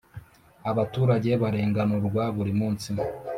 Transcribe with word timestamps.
Abaturage 0.71 1.29
barenganurwa 1.41 2.23
burimunsi. 2.35 2.89